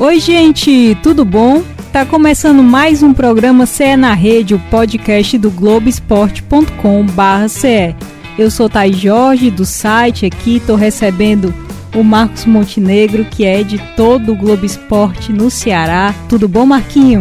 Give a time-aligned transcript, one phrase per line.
[0.00, 1.62] Oi, gente, tudo bom?
[1.92, 7.94] Tá começando mais um programa CE na Rede, o podcast do Globoesporte.com/ce.
[8.38, 11.52] Eu sou Thay Jorge do site aqui, tô recebendo
[11.94, 16.14] o Marcos Montenegro, que é editor do Globo Esporte no Ceará.
[16.30, 17.20] Tudo bom, Marquinho?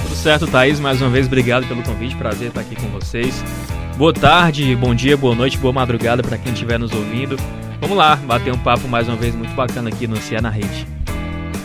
[0.00, 0.78] Tudo certo, Thaís.
[0.78, 2.14] Mais uma vez, obrigado pelo convite.
[2.14, 3.42] Prazer estar aqui com vocês.
[3.98, 7.36] Boa tarde, bom dia, boa noite, boa madrugada para quem estiver nos ouvindo.
[7.80, 10.86] Vamos lá, bater um papo mais uma vez muito bacana aqui no CE na Rede.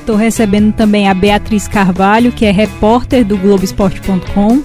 [0.05, 4.61] Estou recebendo também a Beatriz Carvalho, que é repórter do Globoesporte.com.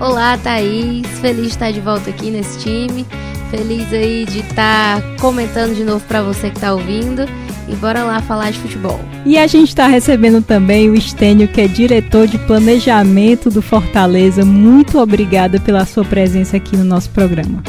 [0.00, 1.06] Olá, Thaís.
[1.20, 3.06] Feliz de estar de volta aqui nesse time.
[3.52, 7.24] Feliz aí de estar comentando de novo para você que está ouvindo.
[7.68, 8.98] E bora lá falar de futebol.
[9.24, 14.44] E a gente está recebendo também o Estênio, que é diretor de planejamento do Fortaleza.
[14.44, 17.62] Muito obrigada pela sua presença aqui no nosso programa.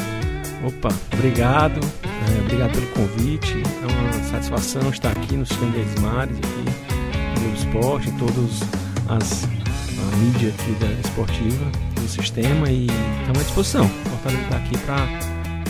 [0.66, 1.80] Opa, obrigado.
[2.04, 3.62] É, obrigado pelo convite.
[3.84, 6.85] É uma satisfação estar aqui no Sistema Mares, aqui
[7.46, 8.62] do esporte, todos
[9.08, 12.88] as a mídia aqui da esportiva do sistema e
[13.20, 13.86] estamos à disposição.
[13.86, 14.78] O Fortaleza está aqui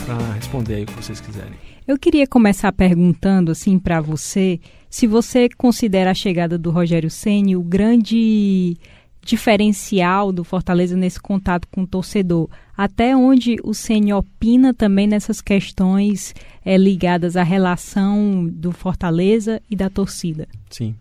[0.06, 1.54] para responder aí o que vocês quiserem.
[1.88, 4.60] Eu queria começar perguntando assim para você
[4.90, 8.78] se você considera a chegada do Rogério Ceni o grande
[9.22, 12.48] diferencial do Fortaleza nesse contato com o torcedor.
[12.78, 19.76] Até onde o Ceni opina também nessas questões é, ligadas à relação do Fortaleza e
[19.76, 20.48] da torcida?
[20.70, 20.96] Sim.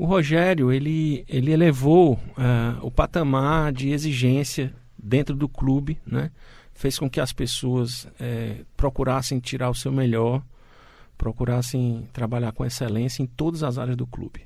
[0.00, 6.30] O Rogério ele, ele elevou uh, o patamar de exigência dentro do clube, né?
[6.72, 10.42] fez com que as pessoas é, procurassem tirar o seu melhor,
[11.18, 14.40] procurassem trabalhar com excelência em todas as áreas do clube.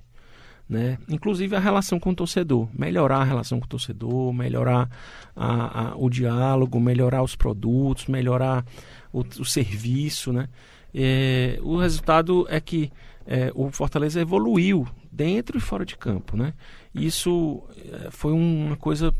[0.68, 0.98] Né?
[1.08, 4.90] Inclusive a relação com o torcedor, melhorar a relação com o torcedor, melhorar
[5.36, 8.66] a, a, o diálogo, melhorar os produtos, melhorar
[9.12, 10.32] o, o serviço.
[10.32, 10.48] Né?
[10.92, 12.90] É, o resultado é que
[13.24, 16.52] é, o Fortaleza evoluiu dentro e fora de campo, né?
[16.94, 19.14] Isso é, foi uma coisa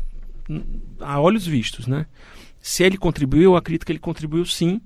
[0.49, 0.61] hum,
[0.99, 2.05] a olhos vistos, né?
[2.59, 4.81] Se ele contribuiu, eu acredito que ele contribuiu sim,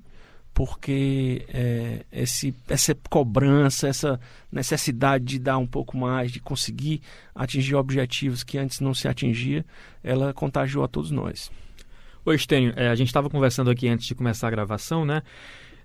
[0.54, 4.20] porque é, esse, essa cobrança, essa
[4.52, 7.00] necessidade de dar um pouco mais, de conseguir
[7.34, 9.64] atingir objetivos que antes não se atingia,
[10.02, 11.50] ela contagiou a todos nós.
[12.24, 15.22] Oi, Estênio, é, a gente estava conversando aqui antes de começar a gravação, né?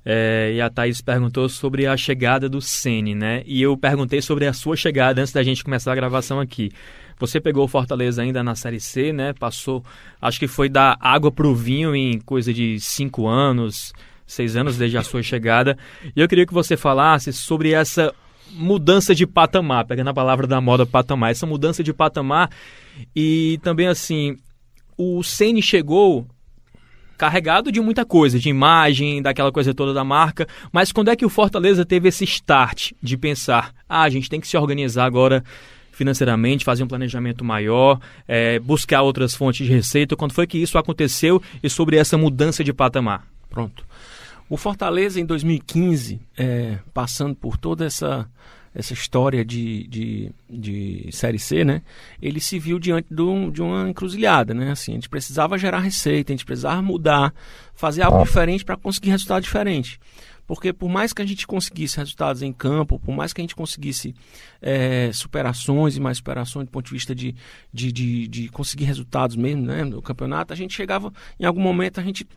[0.06, 3.42] É, e a Thaís perguntou sobre a chegada do Sene, né?
[3.46, 6.72] E eu perguntei sobre a sua chegada antes da gente começar a gravação aqui.
[7.18, 9.34] Você pegou o Fortaleza ainda na Série C, né?
[9.34, 9.84] Passou,
[10.22, 13.94] acho que foi da água para o vinho em coisa de cinco anos,
[14.28, 15.76] seis anos desde a sua chegada.
[16.16, 18.14] E eu queria que você falasse sobre essa
[18.52, 22.52] mudança de patamar, pegando a palavra da moda patamar, essa mudança de patamar
[23.16, 24.38] e também assim,
[24.98, 26.28] o Ceni chegou
[27.18, 30.48] carregado de muita coisa, de imagem, daquela coisa toda da marca.
[30.72, 34.40] Mas quando é que o Fortaleza teve esse start de pensar, ah, a gente tem
[34.40, 35.44] que se organizar agora
[35.92, 40.16] financeiramente, fazer um planejamento maior, é, buscar outras fontes de receita?
[40.16, 43.26] Quando foi que isso aconteceu e sobre essa mudança de patamar?
[43.50, 43.86] Pronto.
[44.50, 48.30] O Fortaleza em 2015, é, passando por toda essa
[48.76, 51.82] essa história de, de, de Série C, né?
[52.22, 54.72] Ele se viu diante de, um, de uma encruzilhada, né?
[54.72, 57.34] Assim, a gente precisava gerar receita, a gente precisava mudar,
[57.74, 59.98] fazer algo diferente para conseguir resultado diferente.
[60.46, 63.56] Porque por mais que a gente conseguisse resultados em campo, por mais que a gente
[63.56, 64.14] conseguisse
[64.62, 67.34] é, superações e mais superações do ponto de vista de,
[67.74, 72.00] de, de, de conseguir resultados mesmo né, no campeonato, a gente chegava, em algum momento,
[72.00, 72.28] a gente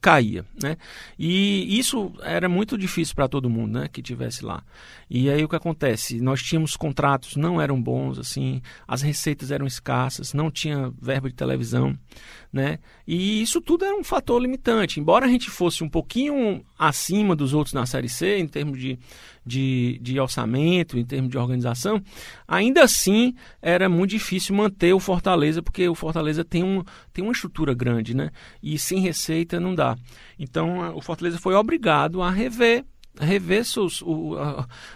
[0.00, 0.76] caía, né?
[1.18, 4.62] E isso era muito difícil para todo mundo, né, que tivesse lá.
[5.10, 6.20] E aí o que acontece?
[6.20, 11.34] Nós tínhamos contratos não eram bons assim, as receitas eram escassas, não tinha verba de
[11.34, 11.98] televisão,
[12.52, 12.78] né?
[13.06, 15.00] E isso tudo era um fator limitante.
[15.00, 18.98] Embora a gente fosse um pouquinho acima dos outros na série C em termos de
[19.48, 22.00] de, de orçamento, em termos de organização,
[22.46, 27.32] ainda assim era muito difícil manter o Fortaleza, porque o Fortaleza tem, um, tem uma
[27.32, 28.30] estrutura grande, né?
[28.62, 29.96] E sem receita não dá.
[30.38, 32.84] Então o Fortaleza foi obrigado a rever
[33.20, 34.36] rever seus, o,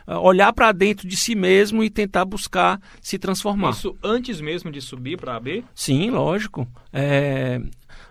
[0.06, 3.70] olhar para dentro de si mesmo e tentar buscar se transformar.
[3.70, 5.64] Isso antes mesmo de subir para a B?
[5.74, 6.68] Sim, lógico.
[6.92, 7.60] É,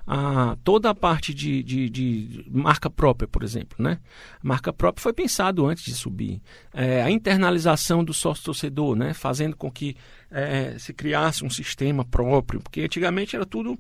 [0.05, 3.77] a, toda a parte de, de, de, marca própria, por exemplo.
[3.79, 3.99] Né?
[4.41, 6.41] marca própria foi pensado antes de subir.
[6.73, 9.13] É, a internalização do sócio-torcedor, né?
[9.13, 9.95] fazendo com que
[10.29, 13.77] é, se criasse um sistema próprio, porque antigamente era tudo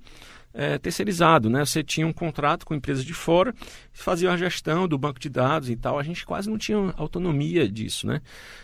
[0.53, 1.65] é, terceirizado, né?
[1.65, 3.53] Você tinha um contrato com empresas de fora,
[3.93, 5.97] fazia a gestão do banco de dados e tal.
[5.97, 8.21] A gente quase não tinha autonomia disso, né?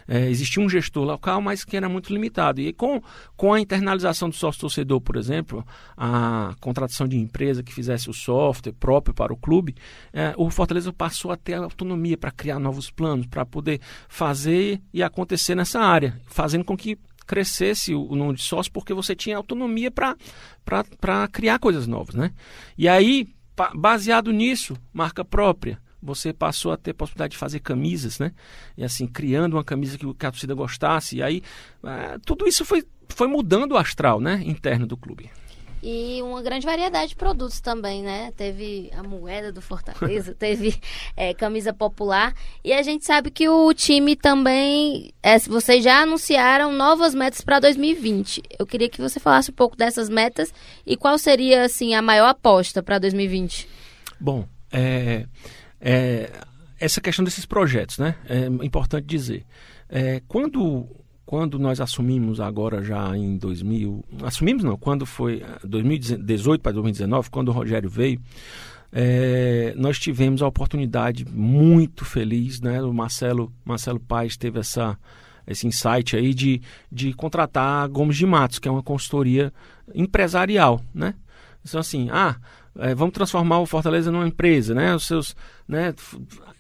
[0.08, 2.62] É, existia um gestor local, mas que era muito limitado.
[2.62, 3.02] E com,
[3.36, 8.74] com a internalização do sócio-torcedor, por exemplo, a contratação de empresa que fizesse o software
[8.74, 9.76] próprio para o clube,
[10.14, 15.04] é, o Fortaleza passou a ter autonomia para criar novos planos, para poder fazer e
[15.04, 19.92] acontecer nessa área, fazendo com que crescesse o, número de sócios porque você tinha autonomia
[19.92, 20.16] para
[21.32, 22.32] criar coisas novas, né?
[22.78, 23.28] E aí,
[23.76, 28.32] baseado nisso, marca própria, você passou a ter possibilidade de fazer camisas, né?
[28.78, 31.18] E assim, criando uma camisa que, que a torcida gostasse.
[31.18, 31.44] E aí,
[31.84, 34.42] é, tudo isso foi, foi mudando o astral, né?
[34.46, 35.30] Interno do clube.
[35.90, 38.34] E uma grande variedade de produtos também, né?
[38.36, 40.78] Teve a moeda do Fortaleza, teve
[41.16, 42.34] é, camisa popular.
[42.62, 45.14] E a gente sabe que o time também.
[45.24, 48.44] É, vocês já anunciaram novas metas para 2020.
[48.60, 50.54] Eu queria que você falasse um pouco dessas metas
[50.86, 53.70] e qual seria, assim, a maior aposta para 2020.
[54.20, 55.26] Bom, é,
[55.80, 56.30] é,
[56.82, 58.16] essa questão desses projetos, né?
[58.28, 59.46] É importante dizer.
[59.88, 60.86] É, quando
[61.28, 67.50] quando nós assumimos agora já em 2000, assumimos não, quando foi 2018 para 2019, quando
[67.50, 68.22] o Rogério veio,
[68.94, 72.82] é, nós tivemos a oportunidade muito feliz, né?
[72.82, 74.98] O Marcelo, Marcelo Paes teve essa,
[75.46, 79.52] esse insight aí de, de contratar a Gomes de Matos, que é uma consultoria
[79.94, 81.14] empresarial, né?
[81.62, 82.38] Então assim, ah,
[82.80, 84.96] é, vamos transformar o Fortaleza numa empresa, né?
[84.96, 85.36] Os seus,
[85.68, 85.94] né?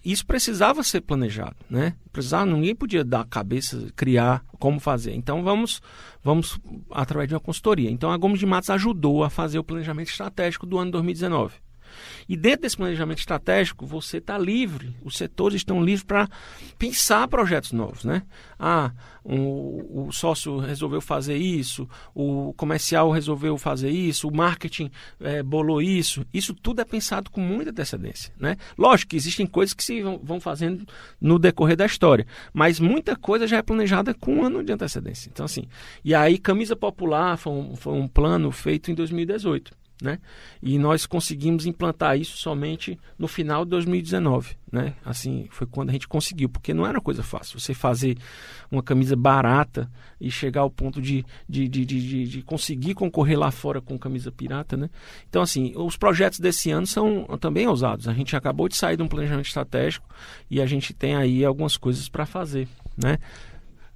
[0.08, 1.94] Isso precisava ser planejado, né?
[2.14, 5.14] Precisava, ninguém podia dar a cabeça, criar como fazer.
[5.14, 5.82] Então vamos,
[6.24, 6.58] vamos
[6.92, 7.92] através de uma consultoria.
[7.92, 11.56] Então a Gomes de Matos ajudou a fazer o planejamento estratégico do ano 2019.
[12.28, 16.28] E dentro desse planejamento estratégico, você está livre, os setores estão livres para
[16.78, 18.04] pensar projetos novos.
[18.04, 18.24] Né?
[18.60, 18.92] Ah,
[19.26, 24.90] um, o sócio resolveu fazer isso, o comercial resolveu fazer isso, o marketing
[25.20, 26.26] é, bolou isso.
[26.34, 28.34] Isso tudo é pensado com muita antecedência.
[28.40, 28.56] Né?
[28.78, 30.86] Lógico que existem coisas que se vão, fazendo
[31.20, 35.30] no decorrer da história, mas muita coisa já é planejada com um ano de antecedência.
[35.32, 35.68] Então, assim,
[36.04, 39.77] e aí, Camisa Popular foi um, foi um plano feito em 2018.
[40.00, 40.20] Né?
[40.62, 44.94] E nós conseguimos implantar isso somente no final de 2019, né?
[45.04, 47.60] Assim, foi quando a gente conseguiu, porque não era coisa fácil.
[47.60, 48.16] Você fazer
[48.70, 49.90] uma camisa barata
[50.22, 54.32] e chegar ao ponto de, de, de, de, de conseguir concorrer lá fora com camisa
[54.32, 54.88] pirata, né?
[55.28, 58.08] Então, assim, os projetos desse ano são também ousados.
[58.08, 60.08] A gente acabou de sair de um planejamento estratégico
[60.48, 63.18] e a gente tem aí algumas coisas para fazer, né?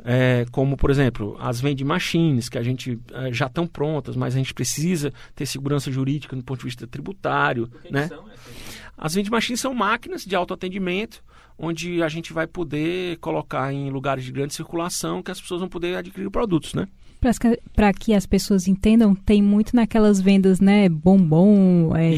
[0.04, 4.36] É, como, por exemplo, as vending machines, que a gente é, já estão prontas, mas
[4.36, 7.70] a gente precisa ter segurança jurídica no ponto de vista tributário.
[7.90, 8.10] Né?
[8.98, 11.24] As vending machines são máquinas de autoatendimento,
[11.58, 15.70] onde a gente vai poder colocar em lugares de grande circulação que as pessoas vão
[15.70, 16.88] poder adquirir produtos, né?
[17.76, 20.90] Para que as pessoas entendam, tem muito naquelas vendas, né?
[20.90, 22.14] Bombom, é,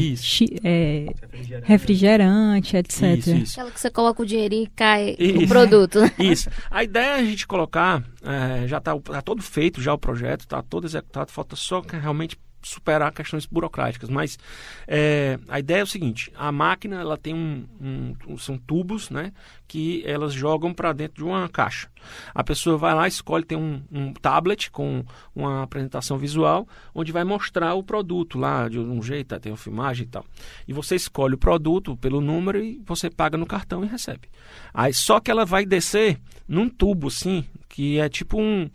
[0.64, 1.68] é, refrigerante.
[1.68, 3.02] refrigerante, etc.
[3.18, 3.52] Isso, isso.
[3.52, 5.44] Aquela que você coloca o dinheirinho e cai isso.
[5.44, 6.00] o produto.
[6.00, 6.10] Né?
[6.18, 6.48] Isso.
[6.70, 10.40] A ideia é a gente colocar, é, já está tá todo feito, já o projeto,
[10.40, 14.08] está todo executado, falta só realmente superar questões burocráticas.
[14.08, 14.38] Mas
[14.86, 19.32] é, a ideia é o seguinte: a máquina ela tem um, um são tubos, né,
[19.66, 21.88] que elas jogam para dentro de uma caixa.
[22.34, 27.24] A pessoa vai lá, escolhe, tem um, um, tablet com uma apresentação visual, onde vai
[27.24, 30.24] mostrar o produto lá de um jeito, tem uma filmagem e tal.
[30.68, 34.28] E você escolhe o produto pelo número e você paga no cartão e recebe.
[34.72, 38.70] Aí só que ela vai descer num tubo, assim, que é tipo um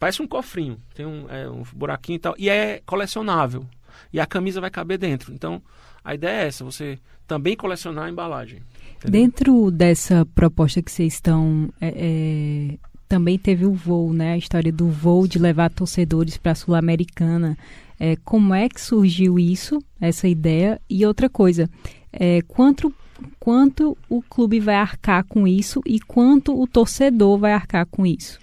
[0.00, 2.34] Parece um cofrinho, tem um, é, um buraquinho e tal.
[2.38, 3.66] E é colecionável.
[4.10, 5.30] E a camisa vai caber dentro.
[5.34, 5.60] Então,
[6.02, 8.62] a ideia é essa, você também colecionar a embalagem.
[8.96, 9.20] Entendeu?
[9.20, 11.68] Dentro dessa proposta que vocês estão.
[11.78, 14.32] É, é, também teve o voo, né?
[14.32, 17.58] A história do voo de levar torcedores para a Sul-Americana.
[17.98, 20.80] É, como é que surgiu isso, essa ideia?
[20.88, 21.68] E outra coisa,
[22.10, 22.90] é, quanto,
[23.38, 28.38] quanto o clube vai arcar com isso e quanto o torcedor vai arcar com isso?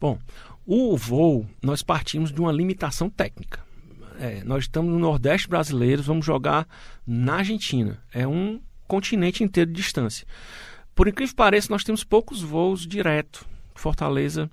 [0.00, 0.18] Bom,
[0.66, 3.60] o voo, nós partimos de uma limitação técnica.
[4.18, 6.68] É, nós estamos no Nordeste brasileiro, vamos jogar
[7.06, 8.02] na Argentina.
[8.12, 10.26] É um continente inteiro de distância.
[10.94, 13.46] Por incrível que pareça, nós temos poucos voos direto.
[13.74, 14.50] Fortaleza,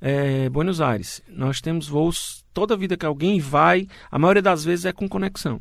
[0.00, 1.22] é, Buenos Aires.
[1.28, 5.60] Nós temos voos toda vida que alguém vai, a maioria das vezes é com conexão.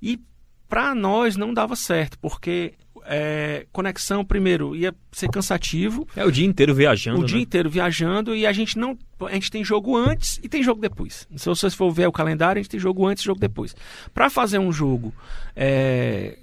[0.00, 0.20] E
[0.68, 2.74] para nós não dava certo, porque
[3.06, 6.06] é, conexão, primeiro, ia ser cansativo.
[6.16, 7.18] É o dia inteiro viajando.
[7.18, 7.26] O né?
[7.26, 8.96] dia inteiro viajando e a gente não.
[9.20, 11.28] A gente tem jogo antes e tem jogo depois.
[11.36, 13.74] Se você for ver o calendário, a gente tem jogo antes e jogo depois.
[14.12, 15.14] Para fazer um jogo
[15.54, 16.38] é,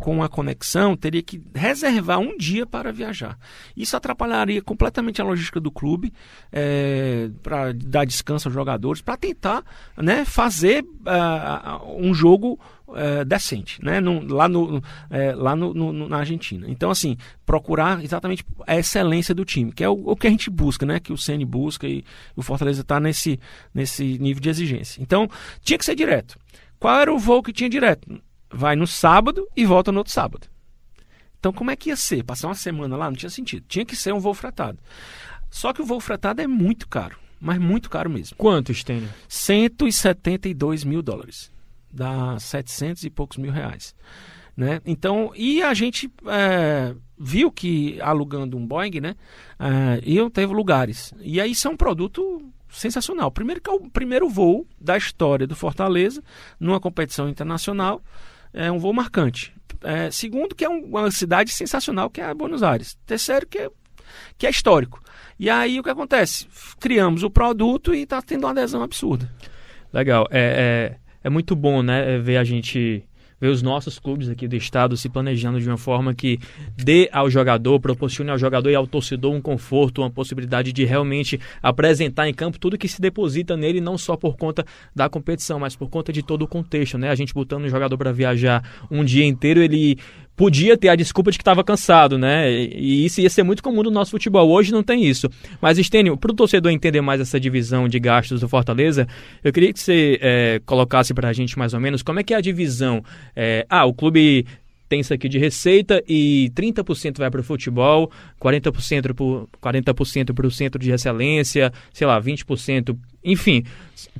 [0.00, 3.38] com a conexão, teria que reservar um dia para viajar.
[3.76, 6.12] Isso atrapalharia completamente a logística do clube,
[6.52, 9.64] é, para dar descanso aos jogadores, para tentar
[9.96, 12.58] né, fazer uh, um jogo
[12.88, 14.82] uh, decente, né, no, lá, no,
[15.36, 16.66] lá no, no, na Argentina.
[16.68, 20.50] Então, assim, procurar exatamente a excelência do time, que é o, o que a gente
[20.50, 23.38] busca, né, que o Ceni busca e o Fortaleza está nesse,
[23.72, 25.00] nesse nível de exigência.
[25.00, 25.28] Então,
[25.62, 26.36] tinha que ser direto.
[26.78, 28.20] Qual era o voo que tinha direto?
[28.54, 30.46] Vai no sábado e volta no outro sábado.
[31.38, 32.22] Então, como é que ia ser?
[32.22, 33.66] Passar uma semana lá não tinha sentido.
[33.68, 34.78] Tinha que ser um voo fretado.
[35.50, 37.18] Só que o voo fretado é muito caro.
[37.40, 38.36] mas muito caro mesmo.
[38.38, 39.10] Quanto, Stênio?
[39.28, 41.50] 172 mil dólares.
[41.92, 43.94] Dá 700 e poucos mil reais.
[44.56, 44.80] Né?
[44.86, 49.14] Então, e a gente é, viu que alugando um Boeing, né,
[49.58, 51.12] é, iam ter lugares.
[51.20, 53.30] E aí isso é um produto sensacional.
[53.30, 56.22] Primeiro que é o primeiro voo da história do Fortaleza
[56.58, 58.02] numa competição internacional,
[58.54, 59.52] é um voo marcante.
[59.82, 62.96] É, segundo que é um, uma cidade sensacional que é Buenos Aires.
[63.04, 63.70] Terceiro que é,
[64.38, 65.02] que é histórico.
[65.38, 66.46] E aí o que acontece?
[66.80, 69.30] Criamos o produto e está tendo uma adesão absurda.
[69.92, 70.26] Legal.
[70.30, 73.04] É, é, é muito bom, né, ver a gente
[73.40, 76.38] ver os nossos clubes aqui do estado se planejando de uma forma que
[76.76, 81.40] dê ao jogador, proporcione ao jogador e ao torcedor um conforto, uma possibilidade de realmente
[81.62, 84.64] apresentar em campo tudo que se deposita nele, não só por conta
[84.94, 87.10] da competição, mas por conta de todo o contexto, né?
[87.10, 89.98] A gente botando o jogador para viajar um dia inteiro, ele
[90.36, 92.50] podia ter a desculpa de que estava cansado, né?
[92.50, 94.50] E isso ia ser muito comum no nosso futebol.
[94.50, 95.28] Hoje não tem isso.
[95.60, 99.06] Mas, Estênio, para o torcedor entender mais essa divisão de gastos do Fortaleza,
[99.42, 102.34] eu queria que você é, colocasse para a gente mais ou menos como é que
[102.34, 103.02] é a divisão.
[103.34, 104.46] É, ah, o clube
[104.94, 110.04] tem isso aqui de receita e 30% vai para o futebol, 40% para o 40
[110.52, 112.96] centro de excelência, sei lá, 20%.
[113.24, 113.64] Enfim,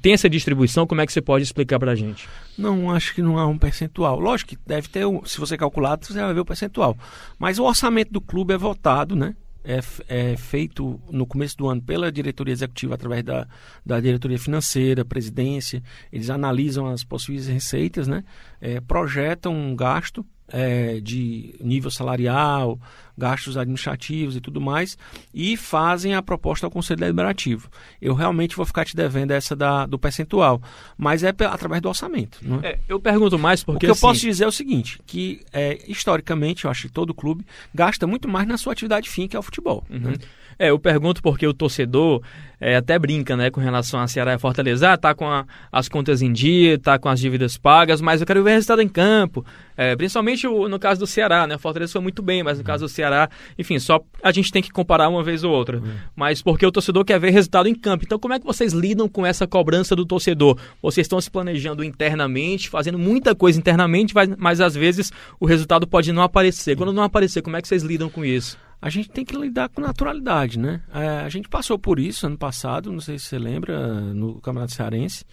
[0.02, 2.28] tem essa distribuição, como é que você pode explicar para a gente?
[2.58, 4.18] Não, acho que não há um percentual.
[4.18, 6.98] Lógico que deve ter, se você calcular, você vai ver o percentual.
[7.38, 9.36] Mas o orçamento do clube é votado, né?
[9.66, 13.46] É, é, feito no começo do ano pela diretoria executiva através da,
[13.86, 15.82] da diretoria financeira, presidência.
[16.12, 18.24] Eles analisam as possíveis receitas, né?
[18.60, 22.78] É, projetam um gasto é, de nível salarial,
[23.18, 24.96] gastos administrativos e tudo mais,
[25.32, 27.68] e fazem a proposta ao Conselho Deliberativo.
[28.00, 30.62] Eu realmente vou ficar te devendo essa da, do percentual,
[30.96, 32.38] mas é através do orçamento.
[32.62, 32.68] É?
[32.68, 33.78] É, eu pergunto mais porque.
[33.78, 33.98] O que assim...
[33.98, 37.44] eu posso dizer é o seguinte: que é, historicamente, eu acho que todo clube
[37.74, 39.84] gasta muito mais na sua atividade fim, que é o futebol.
[39.90, 39.98] Uhum.
[39.98, 40.14] Né?
[40.58, 42.22] É, eu pergunto porque o torcedor
[42.60, 44.92] é, até brinca, né, com relação a Ceará e Fortaleza.
[44.92, 48.26] Ah, tá com a, as contas em dia, tá com as dívidas pagas, mas eu
[48.26, 49.44] quero ver resultado em campo.
[49.76, 51.56] É, principalmente o, no caso do Ceará, né?
[51.56, 54.62] O Fortaleza foi muito bem, mas no caso do Ceará, enfim, só a gente tem
[54.62, 55.78] que comparar uma vez ou outra.
[55.78, 55.94] Uhum.
[56.16, 58.04] Mas porque o torcedor quer ver resultado em campo.
[58.06, 60.56] Então, como é que vocês lidam com essa cobrança do torcedor?
[60.80, 65.86] Vocês estão se planejando internamente, fazendo muita coisa internamente, mas, mas às vezes o resultado
[65.86, 66.76] pode não aparecer.
[66.76, 68.56] Quando não aparecer, como é que vocês lidam com isso?
[68.80, 70.82] A gente tem que lidar com naturalidade, né?
[70.92, 74.74] É, a gente passou por isso ano passado, não sei se você lembra, no Campeonato
[74.74, 75.24] Cearense.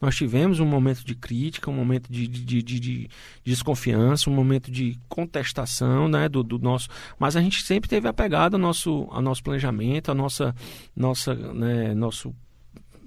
[0.00, 3.10] Nós tivemos um momento de crítica, um momento de, de, de, de
[3.44, 6.28] desconfiança, um momento de contestação, né?
[6.28, 6.88] Do, do, nosso,
[7.18, 10.54] mas a gente sempre teve apegado ao nosso, ao nosso planejamento, ao nossa,
[10.94, 12.34] nossa, né, nosso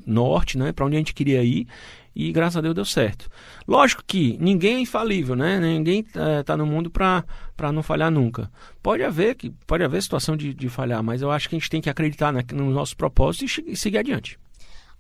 [0.06, 0.72] norte, né?
[0.72, 1.68] Para onde a gente queria ir
[2.16, 3.30] e graças a Deus deu certo.
[3.68, 5.60] Lógico que ninguém é infalível, né?
[5.60, 7.24] Ninguém está é, no mundo para
[7.72, 8.52] não falhar nunca.
[8.82, 11.70] Pode haver que pode haver situação de, de falhar, mas eu acho que a gente
[11.70, 14.38] tem que acreditar nos nossos propósitos e, e seguir adiante.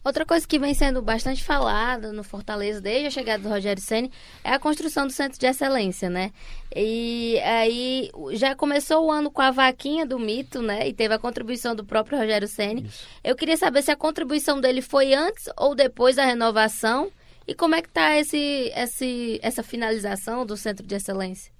[0.03, 4.11] Outra coisa que vem sendo bastante falada no Fortaleza desde a chegada do Rogério Ceni
[4.43, 6.31] é a construção do centro de excelência, né?
[6.75, 10.87] E aí já começou o ano com a vaquinha do mito, né?
[10.87, 12.89] E teve a contribuição do próprio Rogério Ceni.
[13.23, 17.09] Eu queria saber se a contribuição dele foi antes ou depois da renovação
[17.47, 21.51] e como é que está esse, esse, essa finalização do Centro de Excelência?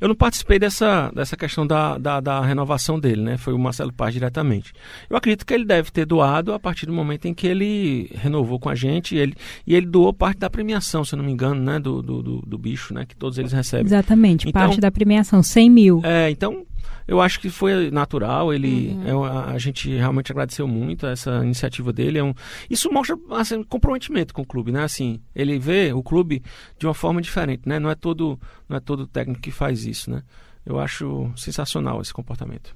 [0.00, 3.36] Eu não participei dessa, dessa questão da, da, da, renovação dele, né?
[3.36, 4.72] Foi o Marcelo Paz diretamente.
[5.10, 8.60] Eu acredito que ele deve ter doado a partir do momento em que ele renovou
[8.60, 9.34] com a gente e ele,
[9.66, 11.80] e ele doou parte da premiação, se eu não me engano, né?
[11.80, 13.04] Do, do, do, do bicho, né?
[13.04, 13.86] Que todos eles recebem.
[13.86, 16.00] Exatamente, então, parte da premiação, 100 mil.
[16.04, 16.64] É, então
[17.06, 18.52] eu acho que foi natural.
[18.52, 19.26] Ele, uhum.
[19.26, 22.18] é, a, a, gente realmente agradeceu muito essa iniciativa dele.
[22.18, 22.34] É um,
[22.68, 24.84] isso mostra assim, comprometimento com o clube, né?
[24.84, 26.42] Assim, ele vê o clube
[26.78, 27.78] de uma forma diferente, né?
[27.78, 30.22] Não é todo, não é todo técnico que faz isso, né?
[30.64, 32.74] Eu acho sensacional esse comportamento.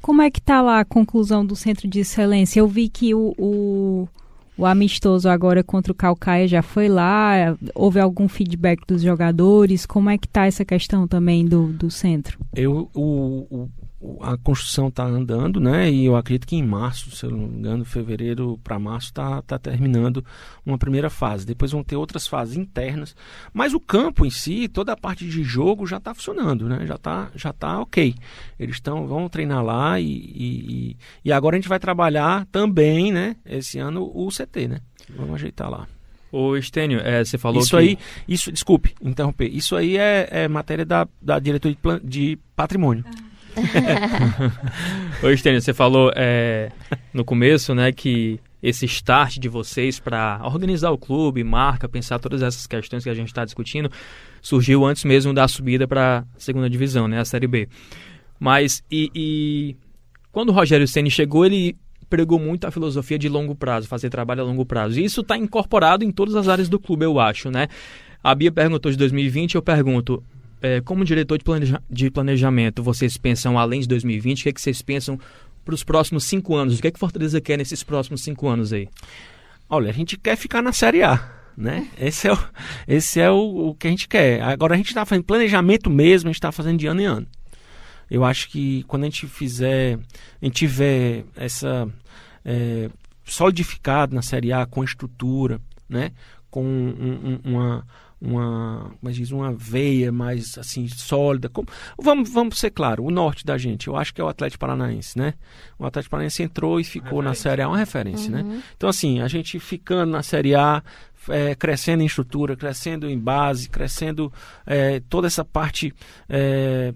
[0.00, 2.60] Como é que está lá a conclusão do centro de excelência?
[2.60, 4.08] Eu vi que o, o,
[4.56, 7.56] o amistoso agora contra o Calcaia já foi lá.
[7.74, 9.84] Houve algum feedback dos jogadores?
[9.86, 12.38] Como é que está essa questão também do, do centro?
[12.54, 13.68] Eu, o, o
[14.20, 15.90] a construção está andando, né?
[15.90, 19.42] E eu acredito que em março, se eu não me engano, fevereiro para março está
[19.42, 20.24] tá terminando
[20.64, 21.46] uma primeira fase.
[21.46, 23.14] Depois vão ter outras fases internas,
[23.52, 26.86] mas o campo em si, toda a parte de jogo já está funcionando, né?
[26.86, 28.14] Já está já tá ok.
[28.58, 33.36] Eles estão vão treinar lá e, e, e agora a gente vai trabalhar também, né?
[33.44, 34.80] Esse ano o CT, né?
[35.16, 35.86] Vamos ajeitar lá.
[36.32, 37.76] O Estênio, é, você falou isso que...
[37.76, 39.46] aí, isso, desculpe, interromper.
[39.46, 43.04] Isso aí é, é matéria da, da diretoria de, plan, de patrimônio.
[43.06, 43.33] Ah.
[45.22, 46.70] Oi, Stênio, você falou é,
[47.12, 52.42] no começo, né, que esse start de vocês para organizar o clube, marca, pensar todas
[52.42, 53.90] essas questões que a gente está discutindo,
[54.40, 57.68] surgiu antes mesmo da subida para a segunda divisão, né, a Série B.
[58.40, 59.76] Mas, e, e
[60.32, 61.76] quando o Rogério Ceni chegou, ele
[62.08, 65.00] pregou muito a filosofia de longo prazo, fazer trabalho a longo prazo.
[65.00, 67.68] E isso está incorporado em todas as áreas do clube, eu acho, né?
[68.22, 70.22] A Bia perguntou de 2020, eu pergunto,
[70.64, 74.40] é, como diretor de, planeja de, planejamento, vocês pensam além de 2020?
[74.40, 75.20] O que, é que vocês pensam
[75.62, 76.78] para os próximos cinco anos?
[76.78, 78.88] O que é que Fortaleza quer nesses próximos cinco anos aí?
[79.68, 81.32] Olha, a gente quer ficar na Série A.
[81.54, 81.86] Né?
[81.98, 82.38] Esse é, o,
[82.88, 84.40] esse é o, o que a gente quer.
[84.40, 87.26] Agora a gente está fazendo planejamento mesmo, a gente está fazendo de ano em ano.
[88.10, 89.98] Eu acho que quando a gente fizer,
[90.40, 91.86] a gente tiver essa
[92.42, 92.88] é,
[93.22, 96.10] solidificado na Série A com estrutura, né?
[96.50, 97.86] com um, um, uma,
[98.24, 101.48] uma, mas diz, uma veia mais assim sólida.
[101.48, 104.60] Como, vamos, vamos ser claro, o norte da gente, eu acho que é o Atlético
[104.60, 105.34] Paranaense, né?
[105.78, 108.42] O Atlético Paranaense entrou e ficou na Série A, uma referência, né?
[108.42, 108.48] uhum.
[108.48, 108.62] né?
[108.76, 110.82] Então assim, a gente ficando na Série A,
[111.28, 114.32] é, crescendo em estrutura, crescendo em base, crescendo
[114.66, 115.94] é, toda essa parte
[116.28, 116.92] é,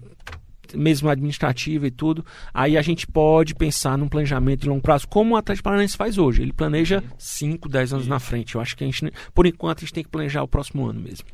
[0.75, 5.35] mesmo administrativa e tudo, aí a gente pode pensar num planejamento de longo prazo, como
[5.35, 6.41] o Atlético Paranaense faz hoje.
[6.41, 8.55] Ele planeja 5, 10 anos na frente.
[8.55, 10.99] Eu acho que a gente, por enquanto, a gente tem que planejar o próximo ano
[10.99, 11.25] mesmo.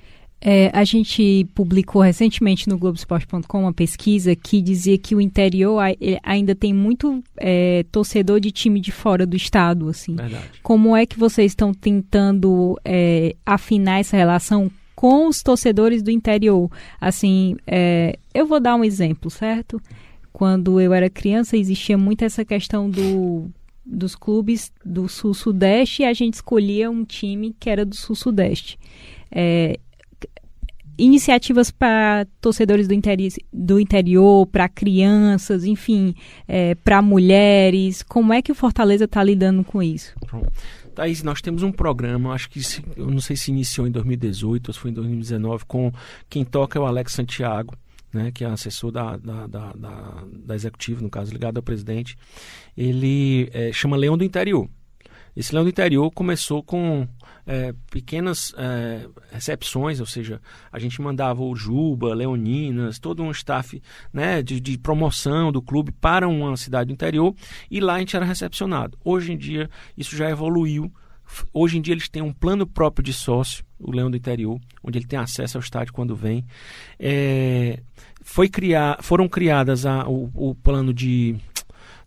[0.42, 5.82] É, a gente publicou recentemente no Globoesporte.com uma pesquisa que dizia que o interior
[6.22, 9.90] ainda tem muito é, torcedor de time de fora do estado.
[9.90, 10.16] Assim.
[10.16, 10.52] Verdade.
[10.62, 16.72] Como é que vocês estão tentando é, afinar essa relação com os torcedores do interior.
[17.00, 19.82] Assim, é, eu vou dar um exemplo, certo?
[20.32, 23.50] Quando eu era criança, existia muito essa questão do,
[23.86, 28.78] dos clubes do Sul-Sudeste e a gente escolhia um time que era do Sul-Sudeste.
[29.32, 29.80] É,
[30.98, 36.16] iniciativas para torcedores do, interi do interior, para crianças, enfim,
[36.48, 38.02] é, para mulheres.
[38.02, 40.14] Como é que o Fortaleza está lidando com isso?
[40.96, 44.70] Thaís, nós temos um programa, acho que se, eu não sei se iniciou em 2018
[44.70, 45.92] ou se foi em 2019, com
[46.30, 47.76] quem toca é o Alex Santiago,
[48.14, 52.18] né, que é assessor da, da, da, da, da executiva, no caso, ligado ao presidente.
[52.76, 54.70] Ele é, chama Leão do Interior.
[55.36, 57.06] Esse Leão do Interior começou com
[57.46, 63.82] é, pequenas é, recepções, ou seja, a gente mandava o Juba, Leoninas, todo um staff
[64.12, 67.36] né, de, de, promoção do clube para uma cidade do interior
[67.70, 68.98] e lá a gente era recepcionado.
[69.04, 70.92] Hoje em dia isso já evoluiu.
[71.54, 74.98] Hoje em dia eles têm um plano próprio de sócio, o Leão do Interior, onde
[74.98, 76.46] ele tem acesso ao estádio quando vem.
[77.00, 77.80] É,
[78.22, 81.36] foi criar, foram criadas a, o, o plano de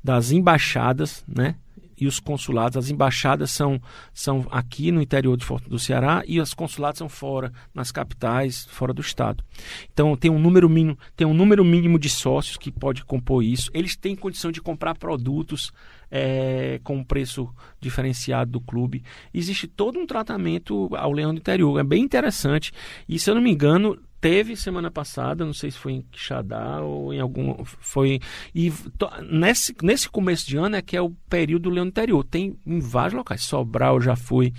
[0.02, 1.56] das embaixadas, né?
[2.00, 3.80] E os consulados, as embaixadas são,
[4.12, 9.00] são aqui no interior do Ceará e os consulados são fora, nas capitais, fora do
[9.00, 9.44] estado.
[9.92, 13.70] Então tem um número mínimo, tem um número mínimo de sócios que pode compor isso.
[13.74, 15.72] Eles têm condição de comprar produtos
[16.10, 17.48] é, com um preço
[17.80, 19.02] diferenciado do clube.
[19.32, 21.78] Existe todo um tratamento ao leão do interior.
[21.78, 22.72] É bem interessante.
[23.08, 26.80] E se eu não me engano, teve semana passada, não sei se foi em Quixadá
[26.80, 27.64] ou em algum.
[27.64, 28.20] Foi.
[28.54, 32.24] E to, nesse, nesse começo de ano é que é o período do Leão Interior.
[32.24, 33.42] Tem em vários locais.
[33.42, 34.52] Sobral já foi,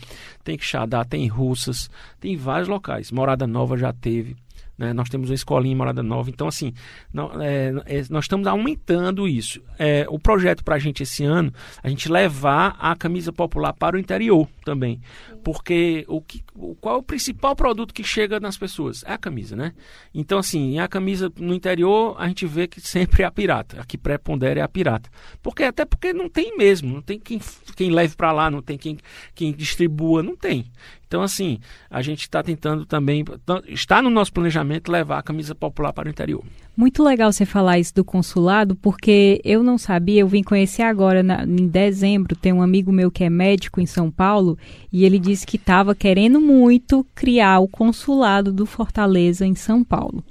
[0.44, 3.12] tem Quixadá, tem Russas, tem vários locais.
[3.12, 4.36] Morada Nova já teve.
[4.80, 4.94] Né?
[4.94, 6.30] Nós temos uma escolinha em Morada Nova.
[6.30, 6.74] Então, assim,
[7.14, 9.62] não, é, é, nós estamos aumentando isso.
[9.78, 13.98] É, o projeto para a gente esse ano, a gente levar a camisa popular para
[13.98, 15.02] o interior também.
[15.44, 16.44] Porque o que,
[16.80, 19.04] qual é o principal produto que chega nas pessoas?
[19.04, 19.74] É a camisa, né?
[20.14, 23.82] Então, assim, a camisa no interior, a gente vê que sempre é a pirata.
[23.82, 25.10] A que prepondera é a pirata.
[25.44, 26.94] Porque Até porque não tem mesmo.
[26.94, 27.42] Não tem quem,
[27.76, 28.98] quem leve para lá, não tem quem,
[29.36, 30.72] quem distribua, não tem.
[31.10, 31.58] Então, assim,
[31.90, 33.26] a gente está tentando também,
[33.68, 36.44] está no nosso planejamento levar a camisa popular para o interior.
[36.78, 41.24] Muito legal você falar isso do consulado, porque eu não sabia, eu vim conhecer agora,
[41.24, 44.56] na, em dezembro, tem um amigo meu que é médico em São Paulo,
[44.94, 50.24] e ele disse que estava querendo muito criar o consulado do Fortaleza em São Paulo.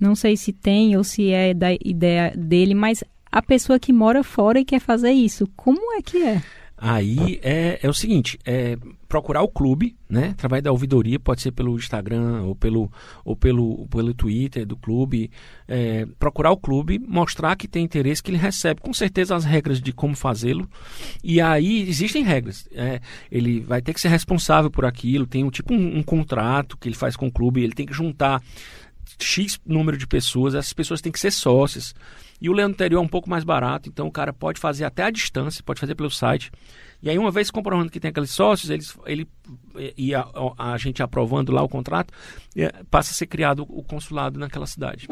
[0.00, 4.24] Não sei se tem ou se é da ideia dele, mas a pessoa que mora
[4.24, 6.42] fora e quer fazer isso, como é que é?
[6.76, 8.76] Aí é, é o seguinte, é
[9.08, 10.30] procurar o clube, né?
[10.32, 12.90] Através da ouvidoria, pode ser pelo Instagram ou pelo,
[13.24, 15.30] ou pelo, pelo Twitter do clube.
[15.68, 19.80] É, procurar o clube, mostrar que tem interesse, que ele recebe com certeza as regras
[19.80, 20.68] de como fazê-lo.
[21.22, 22.68] E aí existem regras.
[22.72, 26.76] É, ele vai ter que ser responsável por aquilo, tem um tipo um, um contrato
[26.76, 28.42] que ele faz com o clube, ele tem que juntar
[29.18, 31.94] X número de pessoas, essas pessoas têm que ser sócias.
[32.40, 35.04] E o Leandro Interior é um pouco mais barato, então o cara pode fazer até
[35.04, 36.50] a distância, pode fazer pelo site.
[37.02, 39.28] E aí, uma vez comprovando que tem aqueles sócios, eles, ele,
[39.96, 40.26] e a,
[40.58, 42.12] a gente aprovando lá o contrato,
[42.56, 45.06] é, passa a ser criado o consulado naquela cidade.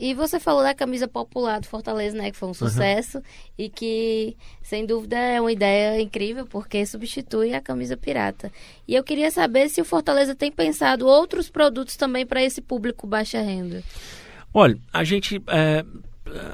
[0.00, 2.30] E você falou da camisa popular do Fortaleza, né?
[2.30, 3.24] Que foi um sucesso uhum.
[3.58, 8.50] e que, sem dúvida, é uma ideia incrível porque substitui a camisa pirata.
[8.88, 13.06] E eu queria saber se o Fortaleza tem pensado outros produtos também para esse público
[13.06, 13.84] baixa renda.
[14.54, 15.84] Olha, a gente é,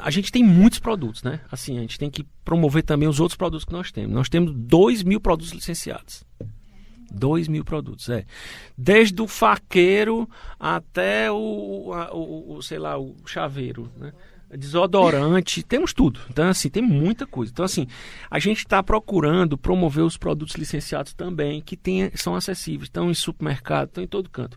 [0.01, 1.39] a gente tem muitos produtos, né?
[1.51, 4.13] Assim, a gente tem que promover também os outros produtos que nós temos.
[4.13, 6.25] Nós temos 2 mil produtos licenciados.
[7.11, 8.25] 2 mil produtos, é.
[8.77, 14.13] Desde o faqueiro até o, o, o sei lá, o chaveiro, né?
[14.55, 16.21] Desodorante, temos tudo.
[16.31, 17.53] Então, assim, tem muita coisa.
[17.53, 17.87] Então, assim,
[18.31, 22.85] a gente está procurando promover os produtos licenciados também, que tenha, são acessíveis.
[22.85, 24.57] Estão em supermercado, estão em todo canto.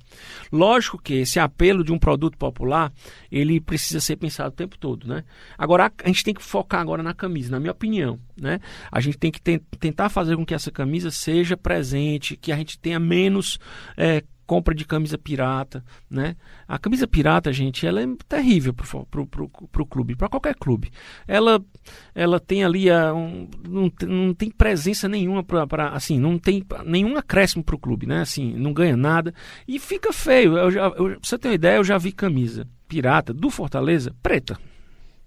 [0.52, 2.92] Lógico que esse apelo de um produto popular,
[3.32, 5.24] ele precisa ser pensado o tempo todo, né?
[5.58, 8.60] Agora, a gente tem que focar agora na camisa, na minha opinião, né?
[8.92, 12.78] A gente tem que tentar fazer com que essa camisa seja presente, que a gente
[12.80, 13.60] tenha menos...
[13.98, 16.36] É, compra de camisa pirata, né?
[16.68, 20.90] A camisa pirata, gente, ela é terrível pro, pro, pro, clube, para qualquer clube.
[21.28, 21.64] Ela,
[22.16, 27.16] ela tem ali, a, um, não, não tem presença nenhuma para, assim, não tem nenhum
[27.16, 28.22] acréscimo pro clube, né?
[28.22, 29.36] Assim, não ganha nada
[29.68, 30.58] e fica feio.
[30.58, 34.16] Eu já, eu, pra você ter uma ideia, eu já vi camisa pirata do Fortaleza
[34.20, 34.60] preta.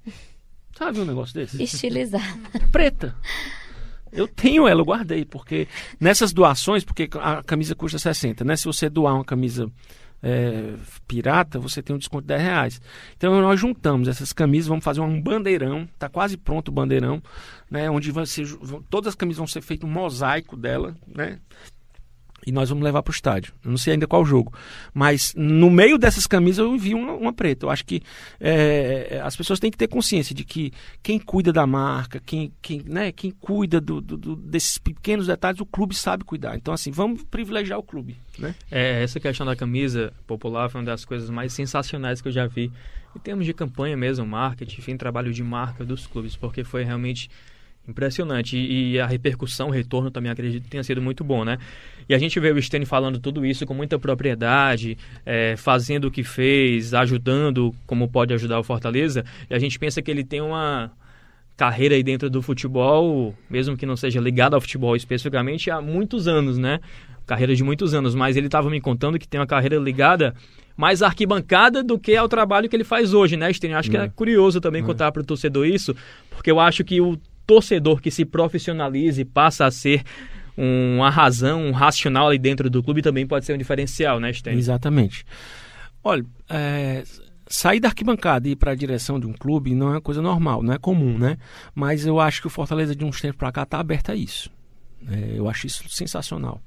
[0.76, 1.62] Sabe um negócio desse?
[1.62, 2.26] Estilizada.
[2.72, 3.14] Preta.
[4.12, 5.66] Eu tenho ela, eu guardei, porque
[5.98, 8.56] nessas doações, porque a camisa custa 60, né?
[8.56, 9.70] Se você doar uma camisa
[10.22, 10.74] é,
[11.08, 12.80] pirata, você tem um desconto de 10 reais.
[13.16, 17.22] Então nós juntamos essas camisas, vamos fazer um bandeirão, está quase pronto o bandeirão,
[17.70, 17.90] né?
[17.90, 18.46] Onde vai ser,
[18.88, 21.40] todas as camisas vão ser feito um mosaico dela, né?
[22.46, 23.54] E nós vamos levar para o estádio.
[23.64, 24.52] Eu não sei ainda qual jogo.
[24.92, 27.66] Mas no meio dessas camisas eu vi uma, uma preta.
[27.66, 28.02] Eu acho que
[28.40, 32.82] é, as pessoas têm que ter consciência de que quem cuida da marca, quem, quem,
[32.84, 36.56] né, quem cuida do, do, desses pequenos detalhes, o clube sabe cuidar.
[36.56, 38.16] Então, assim, vamos privilegiar o clube.
[38.38, 38.54] Né?
[38.70, 42.46] É, essa questão da camisa popular foi uma das coisas mais sensacionais que eu já
[42.46, 42.72] vi.
[43.14, 47.30] Em termos de campanha mesmo, marketing, enfim, trabalho de marca dos clubes, porque foi realmente
[47.86, 48.56] Impressionante.
[48.56, 51.58] E, a repercussão, o retorno também acredito que tenha sido muito bom, né?
[52.08, 56.10] E a gente vê o Stênio falando tudo isso com muita propriedade, é, fazendo o
[56.10, 59.24] que fez, ajudando como pode ajudar o Fortaleza.
[59.50, 60.92] E a gente pensa que ele tem uma
[61.56, 66.28] carreira aí dentro do futebol, mesmo que não seja ligado ao futebol especificamente, há muitos
[66.28, 66.80] anos, né?
[67.26, 68.14] Carreira de muitos anos.
[68.14, 70.34] Mas ele estava me contando que tem uma carreira ligada
[70.76, 73.76] mais à arquibancada do que ao trabalho que ele faz hoje, né, Stênio?
[73.76, 73.90] Acho é.
[73.90, 74.84] que é curioso também é.
[74.84, 75.94] contar para o torcedor isso,
[76.30, 80.02] porque eu acho que o torcedor que se profissionalize passa a ser
[80.56, 84.54] uma razão, um racional ali dentro do clube também pode ser um diferencial, né, Sten?
[84.54, 85.24] Exatamente.
[86.04, 87.04] Olha, é,
[87.46, 90.62] sair da arquibancada e ir para a direção de um clube não é coisa normal,
[90.62, 91.38] não é comum, né?
[91.74, 94.50] Mas eu acho que o Fortaleza de uns tempos para cá está aberto a isso.
[95.08, 96.60] É, eu acho isso sensacional.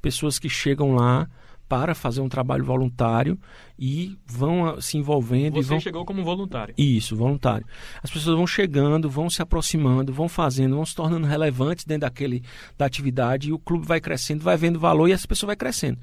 [0.00, 1.28] Pessoas que chegam lá
[1.68, 3.38] para fazer um trabalho voluntário
[3.78, 5.54] e vão ah, se envolvendo.
[5.54, 5.80] Você vão...
[5.80, 6.74] chegou como voluntário.
[6.78, 7.66] Isso, voluntário.
[8.02, 12.42] As pessoas vão chegando, vão se aproximando, vão fazendo, vão se tornando relevantes dentro daquele,
[12.78, 15.98] da atividade e o clube vai crescendo, vai vendo valor e essa pessoa vai crescendo.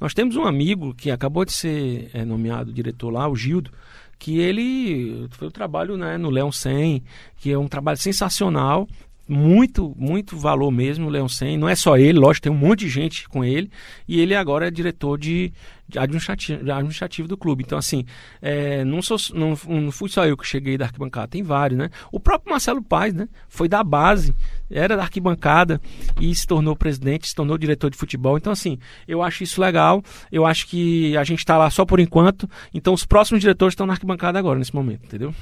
[0.00, 3.70] Nós temos um amigo que acabou de ser é, nomeado diretor lá, o Gildo,
[4.18, 7.02] que ele foi o trabalho né, no Leão 100,
[7.36, 8.88] que é um trabalho sensacional
[9.28, 11.56] muito, muito valor mesmo, o Leão Sen.
[11.56, 13.70] Não é só ele, lógico, tem um monte de gente com ele.
[14.06, 15.52] E ele agora é diretor de,
[15.88, 17.64] de administrativo, de administrativo do clube.
[17.66, 18.04] Então, assim,
[18.40, 21.90] é, não, sou, não, não fui só eu que cheguei da arquibancada, tem vários, né?
[22.12, 23.28] O próprio Marcelo Paz, né?
[23.48, 24.34] Foi da base,
[24.70, 25.80] era da arquibancada
[26.20, 28.36] e se tornou presidente, se tornou diretor de futebol.
[28.36, 30.02] Então, assim, eu acho isso legal.
[30.30, 32.48] Eu acho que a gente está lá só por enquanto.
[32.72, 35.34] Então, os próximos diretores estão na arquibancada agora, nesse momento, entendeu?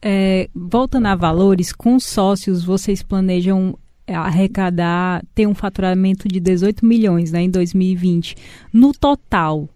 [0.00, 7.32] É, voltando a valores, com sócios vocês planejam arrecadar, ter um faturamento de 18 milhões
[7.32, 8.36] né, em 2020.
[8.72, 9.68] No total,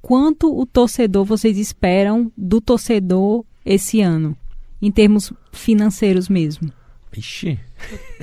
[0.00, 4.36] quanto o torcedor vocês esperam do torcedor esse ano,
[4.80, 6.72] em termos financeiros mesmo?
[7.16, 7.58] Ixi.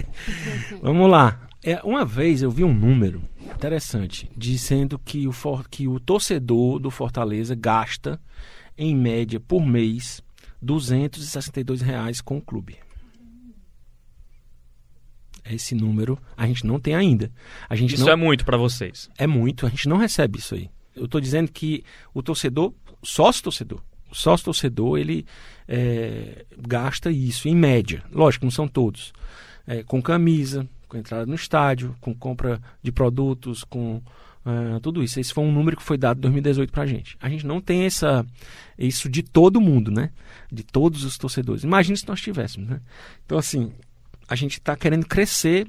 [0.82, 1.48] Vamos lá.
[1.64, 5.34] É, uma vez eu vi um número interessante dizendo que o,
[5.70, 8.20] que o torcedor do Fortaleza gasta,
[8.78, 10.22] em média, por mês,
[10.62, 12.78] 262 reais com o clube.
[15.50, 17.32] Esse número a gente não tem ainda.
[17.70, 18.14] A gente isso não...
[18.14, 19.10] é muito para vocês.
[19.18, 20.70] É muito, a gente não recebe isso aí.
[20.96, 25.26] Eu estou dizendo que o torcedor, sócio torcedor, o sócio torcedor, ele
[25.68, 28.04] é, gasta isso em média.
[28.12, 29.14] Lógico, não são todos.
[29.68, 34.02] É, com camisa, com entrada no estádio, com compra de produtos, com
[34.46, 35.20] Uh, tudo isso.
[35.20, 37.18] Esse foi um número que foi dado em 2018 para a gente.
[37.20, 38.24] A gente não tem essa,
[38.78, 40.12] isso de todo mundo, né?
[40.52, 41.64] De todos os torcedores.
[41.64, 42.80] Imagina se nós tivéssemos, né?
[43.26, 43.74] Então, assim,
[44.28, 45.68] a gente está querendo crescer,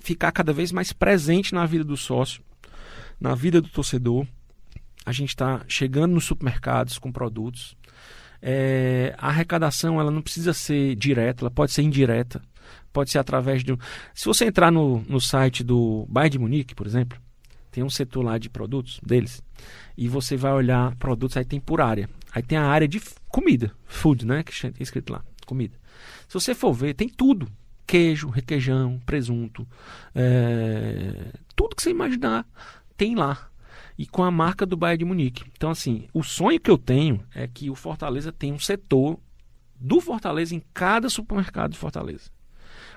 [0.00, 2.42] ficar cada vez mais presente na vida do sócio,
[3.20, 4.26] na vida do torcedor.
[5.06, 7.76] A gente está chegando nos supermercados com produtos.
[8.42, 12.42] É, a arrecadação ela não precisa ser direta, ela pode ser indireta.
[12.92, 13.78] Pode ser através de um...
[14.14, 17.18] Se você entrar no, no site do Bayern de Munique, por exemplo,
[17.74, 19.42] tem um setor lá de produtos deles,
[19.98, 22.08] e você vai olhar produtos, aí tem por área.
[22.32, 24.44] Aí tem a área de comida, food, né?
[24.44, 25.76] Que tem escrito lá, comida.
[26.28, 27.48] Se você for ver, tem tudo.
[27.84, 29.66] Queijo, requeijão, presunto,
[30.14, 32.46] é, tudo que você imaginar
[32.96, 33.50] tem lá.
[33.98, 35.44] E com a marca do Bayern de Munique.
[35.56, 39.18] Então, assim, o sonho que eu tenho é que o Fortaleza tenha um setor
[39.78, 42.30] do Fortaleza em cada supermercado de Fortaleza.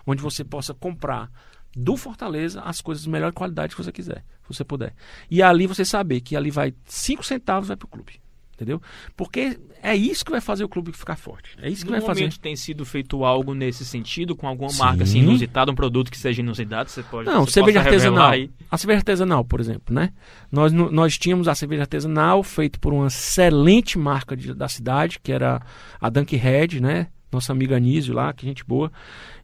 [0.05, 1.29] Onde você possa comprar
[1.77, 4.93] do Fortaleza as coisas de melhor qualidade que você quiser, se você puder.
[5.29, 8.19] E ali você saber que ali vai 5 centavos vai para o clube
[8.57, 8.81] entendeu?
[9.15, 11.55] Porque é isso que vai fazer o clube ficar forte.
[11.61, 12.33] É isso que no vai fazer.
[12.39, 14.79] tem sido feito algo nesse sentido com alguma Sim.
[14.79, 18.31] marca assim inusitada, um produto que seja inusitado, você pode Não, cerveja artesanal.
[18.31, 18.49] Aí.
[18.69, 20.11] A cerveja artesanal, por exemplo, né?
[20.51, 25.31] Nós nós tínhamos a cerveja artesanal feita por uma excelente marca de, da cidade, que
[25.31, 25.61] era
[26.01, 27.07] a Dunk Red, né?
[27.31, 28.91] Nossa amiga Anísio lá, que gente boa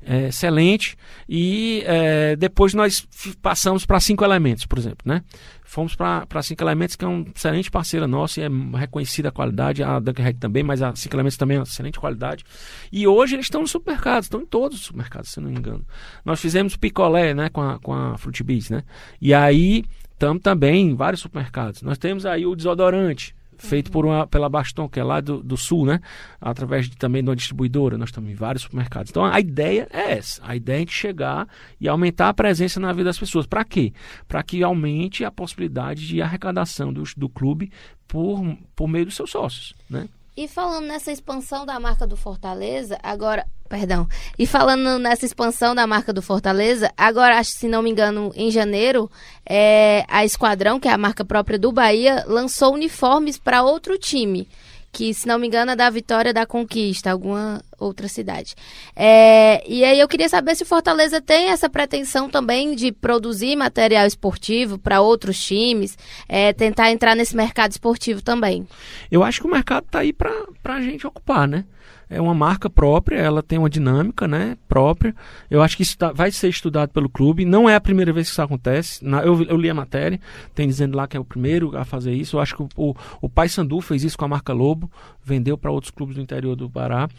[0.05, 0.97] é, excelente.
[1.27, 3.07] E é, depois nós
[3.41, 4.99] passamos para Cinco Elementos, por exemplo.
[5.05, 5.21] Né?
[5.63, 9.83] Fomos para Cinco Elementos, que é um excelente parceira nossa e é reconhecida a qualidade.
[9.83, 12.43] A Dunkerhead também, mas a Cinco Elementos também é uma excelente qualidade.
[12.91, 15.85] E hoje eles estão nos supermercados, estão em todos os supermercados, se não me engano.
[16.23, 18.83] Nós fizemos picolé né, com a, com a Fruit Beats, né?
[19.21, 21.81] E aí estamos também em vários supermercados.
[21.81, 25.57] Nós temos aí o desodorante feito por uma, pela Baston, que é lá do, do
[25.57, 25.99] sul, né?
[26.39, 29.09] Através de, também de uma distribuidora, nós estamos em vários supermercados.
[29.09, 31.47] Então a ideia é essa: a ideia é gente chegar
[31.79, 33.45] e aumentar a presença na vida das pessoas.
[33.45, 33.93] Para quê?
[34.27, 37.71] Para que aumente a possibilidade de arrecadação do, do clube
[38.07, 40.07] por, por meio dos seus sócios, né?
[40.35, 45.85] E falando nessa expansão da marca do Fortaleza, agora, perdão, e falando nessa expansão da
[45.85, 49.11] marca do Fortaleza, agora, se não me engano, em janeiro,
[49.47, 54.47] é, a Esquadrão, que é a marca própria do Bahia, lançou uniformes para outro time
[54.93, 58.53] que, se não me engano, é da Vitória da Conquista, alguma outra cidade.
[58.95, 63.55] É, e aí eu queria saber se o Fortaleza tem essa pretensão também de produzir
[63.55, 65.97] material esportivo para outros times,
[66.29, 68.67] é, tentar entrar nesse mercado esportivo também.
[69.09, 71.65] Eu acho que o mercado está aí para a gente ocupar, né?
[72.13, 75.15] É uma marca própria, ela tem uma dinâmica né, própria.
[75.49, 77.43] Eu acho que isso tá, vai ser estudado pelo clube.
[77.43, 79.03] Não é a primeira vez que isso acontece.
[79.03, 80.19] Na, eu, eu, li a matéria,
[80.53, 82.37] tem dizendo lá que é o primeiro a fazer isso.
[82.37, 84.89] Eu acho que o, o, o Paysandu fez isso com a marca Lobo,
[85.23, 87.09] vendeu para outros clubes do interior do Pará.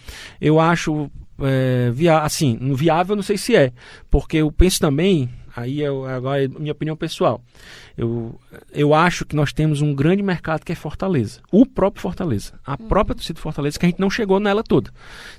[0.40, 3.72] Eu acho é, via, assim, viável, não sei se é,
[4.10, 7.40] porque eu penso também aí é agora é minha opinião pessoal.
[7.96, 8.38] Eu,
[8.72, 11.40] eu acho que nós temos um grande mercado que é Fortaleza.
[11.52, 12.54] O próprio Fortaleza.
[12.64, 12.88] A hum.
[12.88, 14.90] própria torcida do Fortaleza, que a gente não chegou nela toda.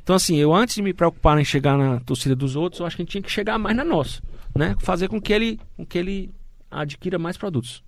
[0.01, 2.95] Então, assim, eu antes de me preocupar em chegar na torcida dos outros, eu acho
[2.95, 4.21] que a gente tinha que chegar mais na nossa.
[4.56, 4.75] Né?
[4.80, 6.32] Fazer com que ele, com que ele
[6.71, 7.84] adquira mais produtos.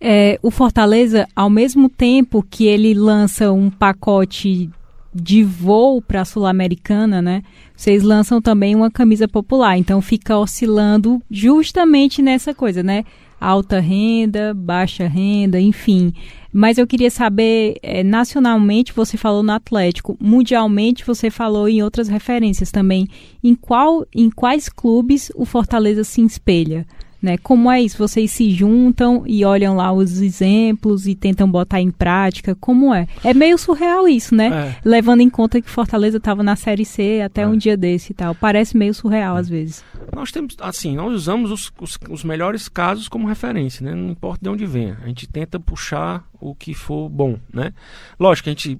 [0.00, 4.70] É, o Fortaleza, ao mesmo tempo que ele lança um pacote
[5.14, 7.42] de voo para a Sul-Americana, né?
[7.74, 13.04] Vocês lançam também uma camisa popular, então fica oscilando justamente nessa coisa, né?
[13.40, 16.12] Alta renda, baixa renda, enfim.
[16.52, 22.08] Mas eu queria saber, é, nacionalmente você falou no Atlético, mundialmente você falou em outras
[22.08, 23.06] referências também.
[23.44, 26.86] Em, qual, em quais clubes o Fortaleza se espelha?
[27.20, 27.36] Né?
[27.36, 27.98] Como é isso?
[27.98, 32.54] Vocês se juntam e olham lá os exemplos e tentam botar em prática?
[32.54, 33.08] Como é?
[33.24, 34.46] É meio surreal isso, né?
[34.48, 34.76] É.
[34.84, 37.46] Levando em conta que Fortaleza estava na Série C até é.
[37.46, 38.36] um dia desse e tal.
[38.36, 39.40] Parece meio surreal é.
[39.40, 39.84] às vezes.
[40.14, 43.94] Nós temos, assim, nós usamos os, os, os, melhores casos como referência, né?
[43.94, 44.98] Não importa de onde venha.
[45.02, 47.72] A gente tenta puxar o que for bom, né?
[48.18, 48.78] Lógico, a gente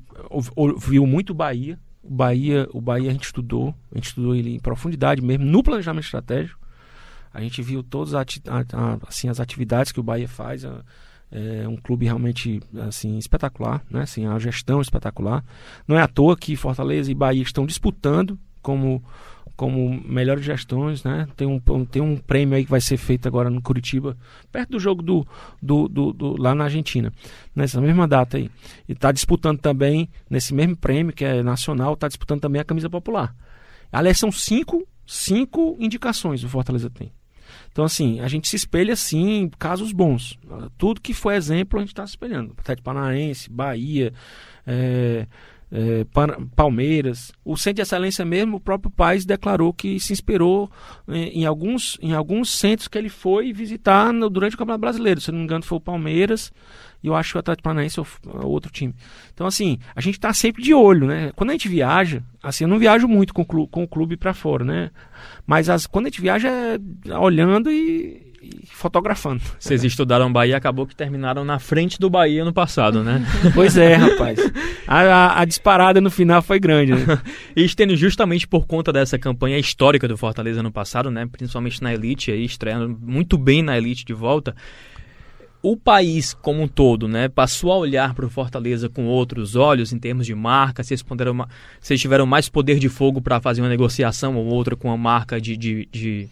[0.79, 1.79] viu muito Bahia.
[2.03, 5.63] O Bahia, o Bahia a gente estudou, a gente estudou ele em profundidade mesmo, no
[5.63, 6.58] planejamento estratégico.
[7.33, 10.65] A gente viu todas a, a, assim, as atividades que o Bahia faz.
[11.31, 14.03] É um clube realmente assim espetacular, né?
[14.03, 15.45] Assim, a gestão espetacular.
[15.87, 19.03] Não é à toa que Fortaleza e Bahia estão disputando como
[19.59, 21.27] como melhores gestões, né?
[21.37, 24.17] Tem um, tem um prêmio aí que vai ser feito agora no Curitiba,
[24.53, 25.27] perto do jogo do,
[25.61, 27.13] do, do, do lá na Argentina,
[27.57, 28.49] nessa mesma data aí.
[28.89, 32.89] E está disputando também, nesse mesmo prêmio, que é nacional, está disputando também a camisa
[32.89, 33.35] popular.
[33.91, 37.11] Aliás, são cinco, cinco indicações o Fortaleza tem.
[37.71, 40.39] Então, assim, a gente se espelha, sim, em casos bons.
[40.77, 42.55] Tudo que foi exemplo, a gente está se espelhando.
[42.59, 44.13] Atlético Paranaense, Bahia,
[44.67, 45.27] é,
[45.71, 46.07] é,
[46.57, 47.33] Palmeiras.
[47.45, 50.71] O Centro de Excelência mesmo, o próprio País declarou que se inspirou
[51.07, 55.21] em, em, alguns, em alguns centros que ele foi visitar no, durante o Campeonato Brasileiro.
[55.21, 56.53] Se não me engano, foi o Palmeiras
[57.03, 58.95] e eu acho que o Atlético Paranaense é o, outro time.
[59.33, 61.31] Então, assim, a gente está sempre de olho, né?
[61.37, 64.17] Quando a gente viaja, assim, eu não viajo muito com o clube, com o clube
[64.17, 64.91] para fora, né?
[65.47, 68.28] Mas as, quando a gente viaja é olhando e,
[68.67, 69.43] fotografando.
[69.59, 73.25] Vocês estudaram Bahia acabou que terminaram na frente do Bahia no passado, né?
[73.55, 74.39] pois é, rapaz.
[74.87, 76.93] A, a, a, disparada no final foi grande.
[76.93, 77.21] Né?
[77.57, 81.27] e estendo justamente por conta dessa campanha histórica do Fortaleza no passado, né?
[81.31, 84.55] Principalmente na Elite, aí, estreando muito bem na Elite de volta.
[85.63, 89.93] o país como um todo, né, passou a olhar para o Fortaleza com outros olhos
[89.93, 91.05] em termos de marca, vocês,
[91.81, 95.41] vocês tiveram mais poder de fogo para fazer uma negociação ou outra com a marca
[95.41, 96.29] de, de, de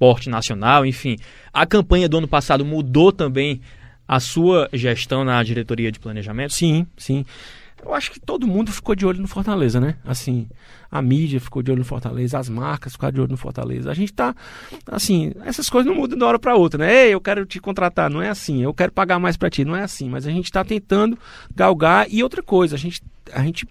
[0.00, 1.18] porte nacional, enfim.
[1.52, 3.60] A campanha do ano passado mudou também
[4.08, 6.54] a sua gestão na diretoria de planejamento?
[6.54, 7.24] Sim, sim.
[7.84, 9.96] Eu acho que todo mundo ficou de olho no Fortaleza, né?
[10.04, 10.48] Assim,
[10.90, 13.90] a mídia ficou de olho no Fortaleza, as marcas ficaram de olho no Fortaleza.
[13.90, 14.34] A gente tá,
[14.86, 17.06] assim, essas coisas não mudam de uma hora para outra, né?
[17.06, 18.62] Ei, eu quero te contratar, não é assim.
[18.62, 20.08] Eu quero pagar mais para ti, não é assim.
[20.08, 21.18] Mas a gente está tentando
[21.54, 22.06] galgar.
[22.10, 23.66] E outra coisa, a gente, a gente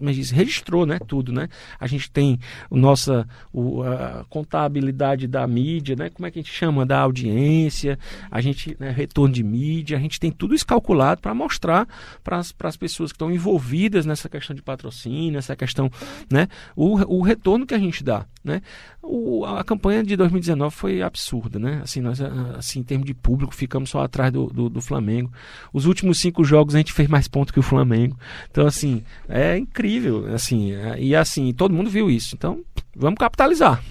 [0.00, 1.48] mas diz, registrou né, tudo, né?
[1.78, 2.38] A gente tem
[2.70, 6.10] nossa o, a contabilidade da mídia, né?
[6.10, 6.86] Como é que a gente chama?
[6.86, 7.98] Da audiência,
[8.30, 11.86] a gente, né, retorno de mídia, a gente tem tudo isso calculado para mostrar
[12.24, 15.90] para as pessoas que estão envolvidas nessa questão de patrocínio, essa questão,
[16.30, 16.48] né?
[16.74, 18.62] O, o retorno que a gente dá, né?
[19.02, 21.80] O, a campanha de 2019 foi absurda, né?
[21.82, 22.20] Assim, nós,
[22.56, 25.30] assim, em termos de público, ficamos só atrás do, do, do Flamengo.
[25.72, 28.16] Os últimos cinco jogos a gente fez mais pontos que o Flamengo.
[28.50, 32.34] Então, assim, é, é incrível, assim, é, e assim, todo mundo viu isso.
[32.34, 32.60] Então,
[32.94, 33.82] vamos capitalizar.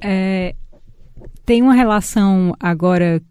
[0.00, 0.54] É,
[1.44, 3.22] tem uma relação agora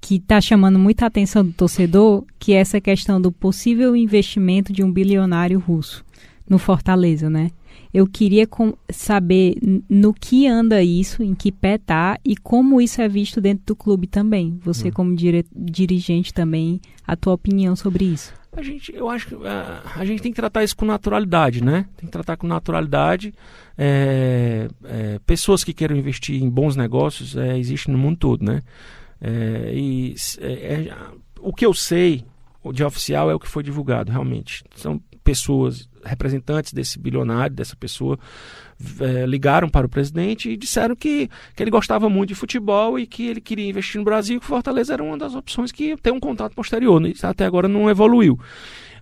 [0.00, 4.82] que está chamando muita atenção do torcedor, que é essa questão do possível investimento de
[4.82, 6.04] um bilionário russo
[6.48, 7.50] no Fortaleza, né?
[7.92, 8.46] Eu queria
[8.90, 9.56] saber
[9.88, 13.76] no que anda isso, em que pé tá e como isso é visto dentro do
[13.76, 14.58] clube também.
[14.62, 14.92] Você, hum.
[14.92, 18.32] como dire dirigente, também, a tua opinião sobre isso.
[18.52, 19.42] A gente, eu acho que uh,
[19.94, 21.86] a gente tem que tratar isso com naturalidade, né?
[21.96, 23.32] Tem que tratar com naturalidade.
[23.76, 28.62] É, é, pessoas que queiram investir em bons negócios é, existem no mundo todo, né?
[29.20, 30.96] É, e é, é,
[31.40, 32.24] o que eu sei
[32.72, 34.64] de oficial é o que foi divulgado, realmente.
[34.74, 38.18] São pessoas, representantes desse bilionário, dessa pessoa,
[39.00, 43.06] é, ligaram para o presidente e disseram que, que ele gostava muito de futebol e
[43.06, 46.20] que ele queria investir no Brasil que Fortaleza era uma das opções que ter um
[46.20, 47.00] contato posterior.
[47.00, 47.12] Né?
[47.22, 48.38] Até agora não evoluiu.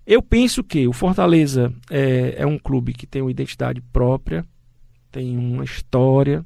[0.06, 4.44] Eu penso que o Fortaleza é, é um clube que tem uma identidade própria,
[5.10, 6.44] tem uma história,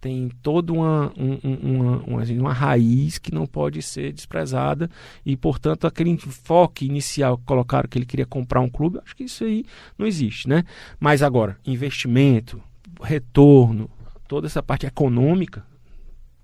[0.00, 4.90] tem toda uma, um, uma, uma, assim, uma, raiz que não pode ser desprezada
[5.24, 9.24] e, portanto, aquele enfoque inicial que colocaram que ele queria comprar um clube, acho que
[9.24, 9.64] isso aí
[9.98, 10.64] não existe, né?
[10.98, 12.62] Mas agora, investimento,
[13.02, 13.90] retorno,
[14.26, 15.64] toda essa parte econômica,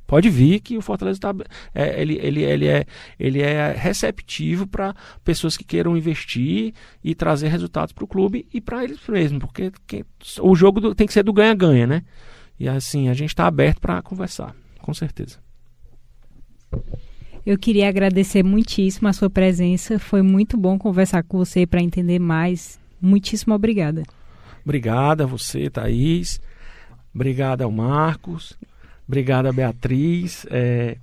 [0.07, 1.35] pode vir que o Fortaleza tá,
[1.75, 2.85] é, ele, ele, ele, é,
[3.19, 8.61] ele é receptivo para pessoas que queiram investir e trazer resultados para o clube e
[8.61, 10.05] para eles mesmos, porque que,
[10.40, 12.03] o jogo do, tem que ser do ganha-ganha, né?
[12.59, 15.38] E assim, a gente está aberto para conversar, com certeza.
[17.45, 19.99] Eu queria agradecer muitíssimo a sua presença.
[19.99, 22.81] Foi muito bom conversar com você para entender mais.
[23.01, 24.03] Muitíssimo obrigada.
[24.64, 26.40] Obrigada a você, Thaís.
[27.14, 28.59] Obrigada ao Marcos.
[29.07, 30.45] Obrigada, Beatriz.
[30.51, 30.97] É,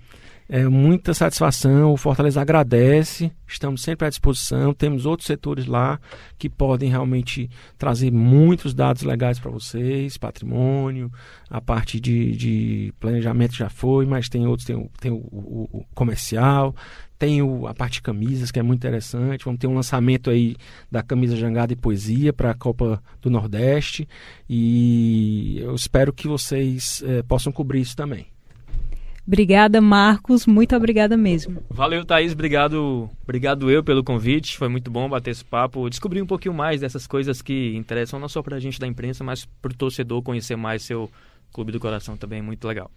[0.54, 1.94] é muita satisfação.
[1.94, 3.32] O Fortaleza agradece.
[3.48, 4.72] Estamos sempre à disposição.
[4.72, 6.00] Temos outros setores lá
[6.38, 11.12] que podem realmente trazer muitos dados legais para vocês: patrimônio,
[11.50, 15.86] a parte de, de, planejamento já foi, mas tem outros, tem, tem o, o, o
[15.96, 16.76] comercial,
[17.18, 19.46] tem o, a parte de camisas, que é muito interessante.
[19.46, 20.56] Vamos ter um lançamento aí
[20.92, 24.08] da camisa Jangada e Poesia para a Copa do Nordeste.
[24.48, 28.33] E eu espero que vocês é, possam cobrir isso também.
[29.26, 30.46] Obrigada, Marcos.
[30.46, 31.64] Muito obrigada mesmo.
[31.70, 32.34] Valeu, Thaís.
[32.34, 34.58] Obrigado, obrigado eu pelo convite.
[34.58, 35.90] Foi muito bom bater esse papo.
[35.90, 39.24] Descobrir um pouquinho mais dessas coisas que interessam não só para a gente da imprensa,
[39.24, 41.10] mas para o torcedor conhecer mais seu
[41.54, 42.42] clube do coração também.
[42.42, 42.92] Muito legal.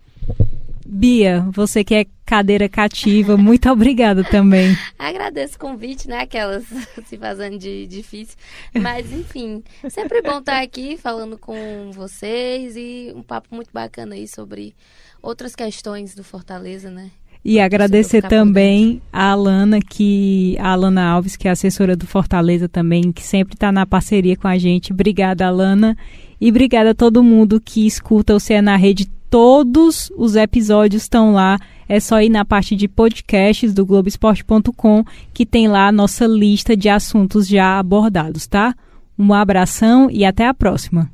[0.89, 4.77] Bia, você que é cadeira cativa, muito obrigada também.
[4.97, 6.21] Agradeço o convite, né?
[6.21, 6.65] Aquelas
[7.07, 8.37] se fazendo de difícil.
[8.73, 14.29] Mas, enfim, sempre bom estar aqui falando com vocês e um papo muito bacana aí
[14.29, 14.77] sobre
[15.23, 17.11] outras questões do Fortaleza, né?
[17.45, 23.13] E agradecer também a Alana, que a Alana Alves, que é assessora do Fortaleza também,
[23.13, 24.93] que sempre está na parceria com a gente.
[24.93, 25.97] Obrigada, Alana.
[26.41, 31.33] E obrigada a todo mundo que escuta o CE na Rede todos os episódios estão
[31.33, 31.59] lá.
[31.89, 36.77] É só ir na parte de podcasts do Globoesporte.com que tem lá a nossa lista
[36.77, 38.75] de assuntos já abordados, tá?
[39.19, 41.11] Um abração e até a próxima.